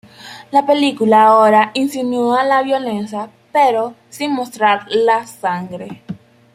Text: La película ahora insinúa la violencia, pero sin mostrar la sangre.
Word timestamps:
La 0.49 0.65
película 0.65 1.25
ahora 1.27 1.69
insinúa 1.75 2.43
la 2.43 2.63
violencia, 2.63 3.29
pero 3.53 3.93
sin 4.09 4.33
mostrar 4.33 4.87
la 4.89 5.27
sangre. 5.27 6.01